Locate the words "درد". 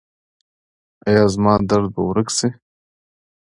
1.69-1.87